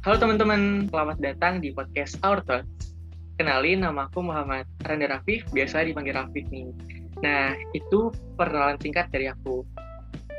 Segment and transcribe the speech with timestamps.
[0.00, 2.96] Halo teman-teman, selamat datang di podcast Our Thoughts.
[3.36, 6.72] Kenalin, nama aku Muhammad Randa Rafif, biasa dipanggil Rafif nih.
[7.20, 9.60] Nah, itu perkenalan singkat dari aku.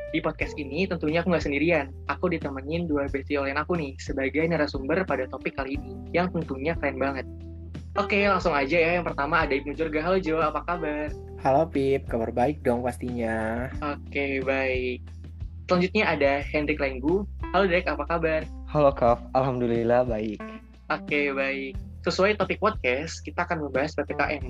[0.09, 1.93] Di podcast ini tentunya aku nggak sendirian.
[2.09, 6.73] Aku ditemenin dua bestie oleh aku nih, sebagai narasumber pada topik kali ini, yang tentunya
[6.81, 7.29] keren banget.
[8.01, 8.97] Oke, langsung aja ya.
[8.97, 10.01] Yang pertama ada Ibnu Jurga.
[10.01, 11.13] Halo Jo, apa kabar?
[11.45, 13.69] Halo Pip, kabar baik dong pastinya.
[13.77, 15.05] Oke, baik.
[15.69, 17.29] Selanjutnya ada Hendrik Lenggu.
[17.53, 18.41] Halo Dek, apa kabar?
[18.71, 20.39] Halo Kaf, Alhamdulillah baik.
[20.87, 21.75] Oke, baik.
[22.07, 24.47] Sesuai topik podcast, kita akan membahas PPKM.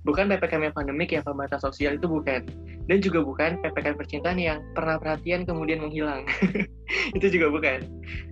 [0.00, 2.40] Bukan PPKM yang pandemik yang pembatas sosial itu bukan.
[2.88, 6.24] Dan juga bukan PPKM percintaan yang pernah perhatian kemudian menghilang.
[7.20, 7.84] itu juga bukan.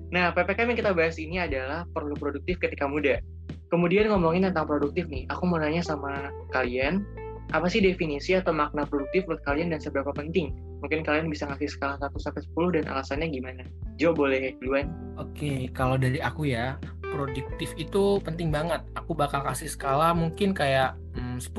[0.08, 3.20] Nah, PPKM yang kita bahas ini adalah perlu produktif ketika muda.
[3.68, 7.04] Kemudian ngomongin tentang produktif nih, aku mau nanya sama kalian,
[7.52, 10.56] apa sih definisi atau makna produktif menurut kalian dan seberapa penting?
[10.80, 13.62] Mungkin kalian bisa ngasih skala 1 sampai 10 dan alasannya gimana?
[14.00, 14.88] Jo boleh duluan.
[15.20, 18.80] Oke, kalau dari aku ya, produktif itu penting banget.
[18.96, 21.52] Aku bakal kasih skala mungkin kayak hmm, 10.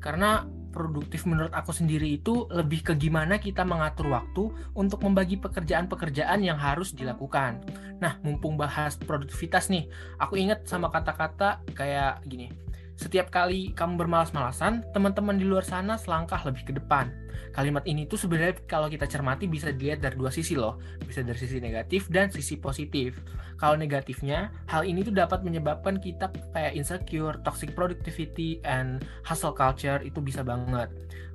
[0.00, 6.42] Karena produktif menurut aku sendiri itu lebih ke gimana kita mengatur waktu untuk membagi pekerjaan-pekerjaan
[6.42, 7.62] yang harus dilakukan.
[8.02, 9.86] Nah, mumpung bahas produktivitas nih,
[10.18, 12.63] aku ingat sama kata-kata kayak gini
[12.94, 17.10] setiap kali kamu bermalas-malasan, teman-teman di luar sana selangkah lebih ke depan.
[17.50, 20.78] Kalimat ini tuh sebenarnya kalau kita cermati bisa dilihat dari dua sisi loh.
[21.02, 23.18] Bisa dari sisi negatif dan sisi positif.
[23.58, 30.02] Kalau negatifnya, hal ini tuh dapat menyebabkan kita kayak insecure, toxic productivity, and hustle culture
[30.02, 30.90] itu bisa banget.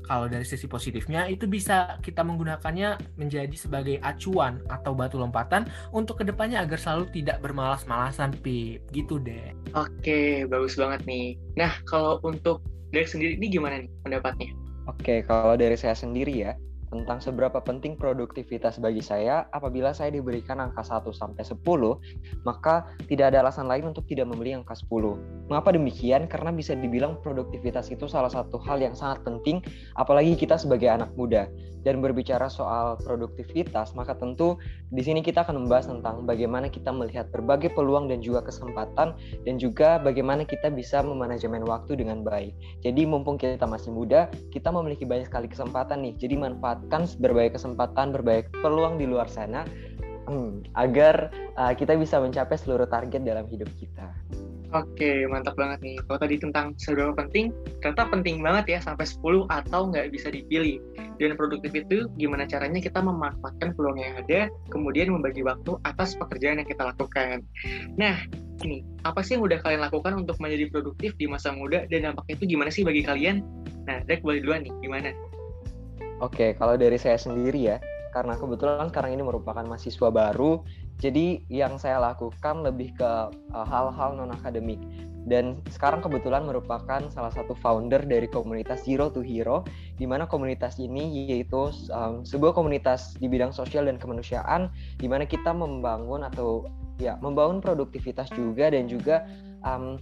[0.10, 6.18] Kalau dari sisi positifnya, itu bisa kita menggunakannya menjadi sebagai acuan atau batu lompatan untuk
[6.18, 8.90] ke depannya agar selalu tidak bermalas-malasan, Pip.
[8.90, 9.54] Gitu deh.
[9.78, 11.38] Oke, bagus banget nih.
[11.60, 12.64] Nah, kalau untuk
[12.96, 14.56] Derek sendiri ini gimana nih pendapatnya?
[14.88, 16.56] Oke, kalau dari saya sendiri ya,
[16.90, 21.62] tentang seberapa penting produktivitas bagi saya, apabila saya diberikan angka 1 sampai 10,
[22.44, 25.50] maka tidak ada alasan lain untuk tidak membeli angka 10.
[25.50, 26.26] Mengapa demikian?
[26.26, 29.62] Karena bisa dibilang produktivitas itu salah satu hal yang sangat penting
[29.98, 31.50] apalagi kita sebagai anak muda.
[31.80, 34.60] Dan berbicara soal produktivitas, maka tentu
[34.92, 39.16] di sini kita akan membahas tentang bagaimana kita melihat berbagai peluang dan juga kesempatan
[39.48, 42.52] dan juga bagaimana kita bisa memanajemen waktu dengan baik.
[42.84, 46.20] Jadi mumpung kita masih muda, kita memiliki banyak sekali kesempatan nih.
[46.20, 46.36] Jadi
[46.80, 49.68] manfaatkan berbagai kesempatan, berbagai peluang di luar sana
[50.26, 51.30] hmm, agar
[51.60, 54.16] uh, kita bisa mencapai seluruh target dalam hidup kita.
[54.70, 55.98] Oke, mantap banget nih.
[56.06, 57.50] Kalau tadi tentang seberapa penting,
[57.82, 60.78] ternyata penting banget ya sampai 10 atau nggak bisa dipilih.
[61.18, 66.62] Dan produktif itu gimana caranya kita memanfaatkan peluang yang ada, kemudian membagi waktu atas pekerjaan
[66.62, 67.42] yang kita lakukan.
[67.98, 68.22] Nah,
[68.62, 72.34] ini apa sih yang udah kalian lakukan untuk menjadi produktif di masa muda dan dampaknya
[72.38, 73.42] itu gimana sih bagi kalian?
[73.90, 75.10] Nah, Dek boleh duluan nih, gimana?
[76.20, 77.78] Oke, kalau dari saya sendiri ya,
[78.12, 80.60] karena kebetulan sekarang ini merupakan mahasiswa baru,
[81.00, 83.12] jadi yang saya lakukan lebih ke
[83.56, 84.84] uh, hal-hal non akademik.
[85.24, 89.64] Dan sekarang kebetulan merupakan salah satu founder dari komunitas Zero to Hero,
[89.96, 94.68] di mana komunitas ini yaitu um, sebuah komunitas di bidang sosial dan kemanusiaan,
[95.00, 96.68] di mana kita membangun atau
[97.00, 99.24] ya membangun produktivitas juga dan juga
[99.64, 99.96] um,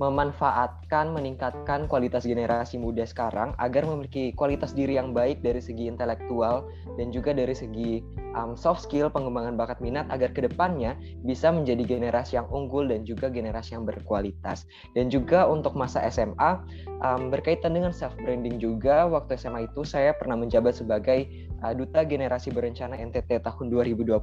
[0.00, 6.64] memanfaatkan, meningkatkan kualitas generasi muda sekarang agar memiliki kualitas diri yang baik dari segi intelektual
[6.96, 8.00] dan juga dari segi
[8.32, 13.04] um, soft skill, pengembangan bakat minat agar ke depannya bisa menjadi generasi yang unggul dan
[13.04, 14.64] juga generasi yang berkualitas.
[14.96, 16.64] Dan juga untuk masa SMA
[17.04, 21.28] um, berkaitan dengan self branding juga waktu SMA itu saya pernah menjabat sebagai
[21.60, 24.16] uh, duta generasi berencana NTT tahun 2020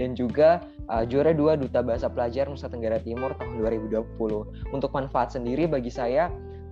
[0.00, 4.72] dan juga uh, juara dua duta bahasa pelajar Nusa Tenggara Timur tahun 2020.
[4.72, 6.26] Untuk manfaat sendiri bagi saya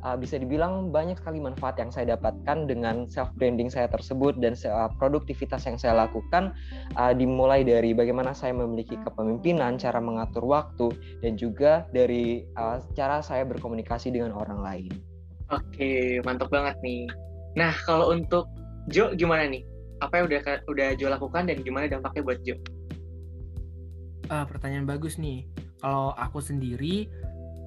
[0.05, 4.57] uh, bisa dibilang banyak sekali manfaat yang saya dapatkan dengan self branding saya tersebut dan
[4.67, 6.53] uh, produktivitas yang saya lakukan
[6.97, 13.21] uh, dimulai dari bagaimana saya memiliki kepemimpinan, cara mengatur waktu dan juga dari uh, cara
[13.21, 14.93] saya berkomunikasi dengan orang lain.
[15.51, 17.11] Oke, mantap banget nih.
[17.59, 18.47] Nah, kalau untuk
[18.89, 19.67] Jo gimana nih?
[20.01, 20.41] Apa yang udah
[20.71, 22.57] udah Jo lakukan dan gimana dampaknya buat Jo?
[24.31, 25.51] Uh, pertanyaan bagus nih.
[25.83, 27.11] Kalau aku sendiri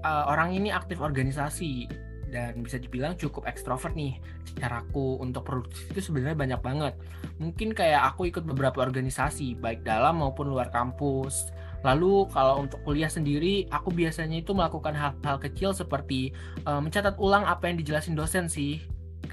[0.03, 1.87] uh, orang ini aktif organisasi
[2.33, 4.17] dan bisa dibilang cukup ekstrovert nih.
[4.57, 6.93] Caraku untuk produktif itu sebenarnya banyak banget.
[7.37, 11.53] Mungkin kayak aku ikut beberapa organisasi baik dalam maupun luar kampus.
[11.85, 16.31] Lalu kalau untuk kuliah sendiri, aku biasanya itu melakukan hal-hal kecil seperti
[16.65, 18.81] uh, mencatat ulang apa yang dijelasin dosen sih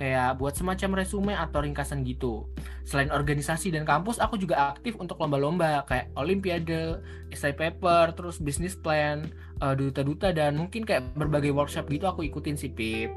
[0.01, 2.49] kayak buat semacam resume atau ringkasan gitu.
[2.89, 8.73] Selain organisasi dan kampus, aku juga aktif untuk lomba-lomba kayak olimpiade, essay paper, terus business
[8.73, 9.29] plan,
[9.61, 13.13] uh, duta-duta dan mungkin kayak berbagai workshop gitu aku ikutin sih Pip.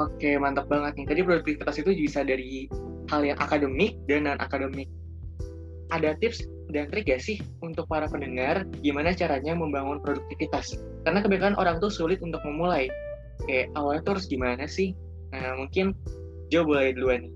[0.00, 1.04] Oke, mantap banget nih.
[1.04, 2.64] Tadi produktivitas itu bisa dari
[3.12, 4.88] hal yang akademik dan non akademik.
[5.94, 6.42] ada tips
[6.74, 10.82] dan trik gak sih untuk para pendengar gimana caranya membangun produktivitas?
[11.06, 12.90] Karena kebanyakan orang tuh sulit untuk memulai.
[13.46, 14.98] Kayak awalnya tuh harus gimana sih?
[15.34, 15.96] Nah, mungkin
[16.46, 17.34] Jo boleh duluan nih.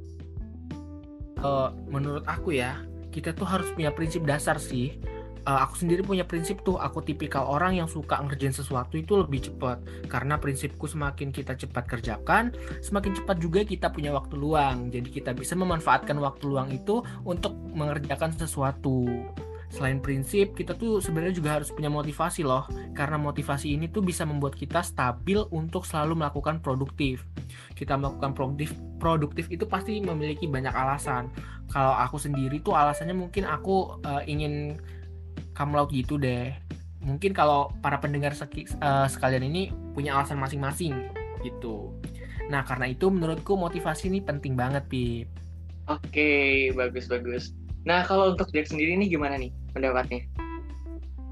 [1.40, 2.78] Uh, menurut aku ya,
[3.10, 5.00] kita tuh harus punya prinsip dasar sih.
[5.48, 9.50] Uh, aku sendiri punya prinsip tuh aku tipikal orang yang suka ngerjain sesuatu itu lebih
[9.50, 9.82] cepat.
[10.06, 12.52] Karena prinsipku semakin kita cepat kerjakan
[12.84, 14.92] semakin cepat juga kita punya waktu luang.
[14.92, 19.08] Jadi kita bisa memanfaatkan waktu luang itu untuk mengerjakan sesuatu
[19.70, 22.66] selain prinsip kita tuh sebenarnya juga harus punya motivasi loh.
[22.92, 27.24] Karena motivasi ini tuh bisa membuat kita stabil untuk selalu melakukan produktif.
[27.78, 31.30] Kita melakukan produktif produktif itu pasti memiliki banyak alasan.
[31.70, 34.76] Kalau aku sendiri tuh alasannya mungkin aku uh, ingin
[35.54, 36.50] come laut gitu deh.
[37.00, 41.08] Mungkin kalau para pendengar uh, sekalian ini punya alasan masing-masing
[41.40, 41.96] gitu.
[42.52, 45.40] Nah karena itu menurutku motivasi ini penting banget Pip.
[45.90, 47.50] Oke bagus bagus
[47.80, 50.26] nah kalau untuk Jack sendiri nih gimana nih pendapatnya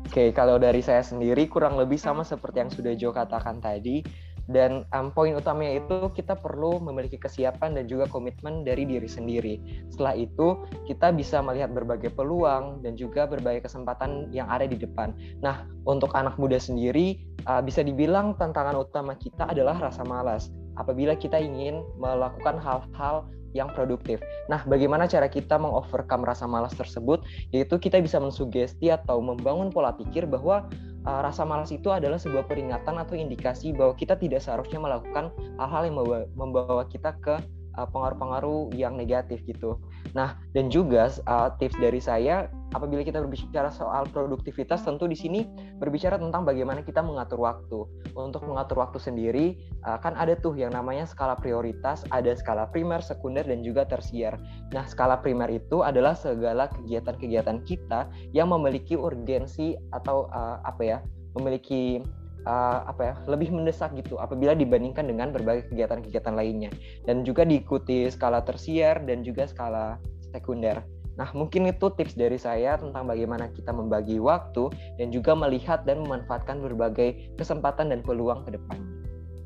[0.09, 4.01] Oke, kalau dari saya sendiri kurang lebih sama seperti yang sudah Jo katakan tadi.
[4.49, 9.61] Dan um, poin utamanya itu kita perlu memiliki kesiapan dan juga komitmen dari diri sendiri.
[9.93, 15.13] Setelah itu kita bisa melihat berbagai peluang dan juga berbagai kesempatan yang ada di depan.
[15.45, 20.49] Nah, untuk anak muda sendiri uh, bisa dibilang tantangan utama kita adalah rasa malas.
[20.79, 23.27] Apabila kita ingin melakukan hal-hal
[23.57, 24.21] yang produktif.
[24.53, 27.25] Nah, bagaimana cara kita mengovercome rasa malas tersebut?
[27.51, 30.69] Yaitu kita bisa mensugesti atau membangun pola pikir bahwa
[31.09, 35.83] uh, rasa malas itu adalah sebuah peringatan atau indikasi bahwa kita tidak seharusnya melakukan hal-hal
[35.89, 37.41] yang membawa, membawa kita ke
[37.87, 39.79] pengaruh-pengaruh yang negatif gitu.
[40.17, 45.41] Nah, dan juga uh, tips dari saya apabila kita berbicara soal produktivitas tentu di sini
[45.81, 47.87] berbicara tentang bagaimana kita mengatur waktu.
[48.19, 53.05] Untuk mengatur waktu sendiri uh, kan ada tuh yang namanya skala prioritas, ada skala primer,
[53.05, 54.35] sekunder dan juga tersier.
[54.73, 60.99] Nah, skala primer itu adalah segala kegiatan-kegiatan kita yang memiliki urgensi atau uh, apa ya?
[61.37, 62.03] memiliki
[62.45, 66.71] uh, apa ya lebih mendesak gitu apabila dibandingkan dengan berbagai kegiatan-kegiatan lainnya
[67.09, 69.99] dan juga diikuti skala tersier dan juga skala
[70.31, 70.85] sekunder.
[71.19, 74.71] Nah, mungkin itu tips dari saya tentang bagaimana kita membagi waktu
[75.03, 78.79] dan juga melihat dan memanfaatkan berbagai kesempatan dan peluang ke depan.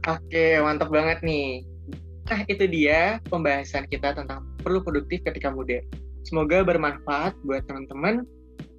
[0.05, 1.65] Oke, mantap banget nih.
[2.29, 5.81] Nah, itu dia pembahasan kita tentang perlu produktif ketika muda.
[6.29, 8.29] Semoga bermanfaat buat teman-teman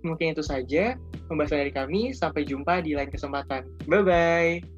[0.04, 2.02] Mungkin itu saja pembahasan dari kami.
[2.16, 3.68] Sampai jumpa di lain kesempatan.
[3.88, 4.73] Bye-bye.